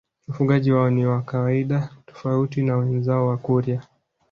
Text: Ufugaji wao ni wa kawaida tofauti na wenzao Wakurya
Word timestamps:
Ufugaji 0.27 0.71
wao 0.71 0.89
ni 0.89 1.05
wa 1.05 1.21
kawaida 1.21 1.89
tofauti 2.05 2.63
na 2.63 2.77
wenzao 2.77 3.27
Wakurya 3.27 3.83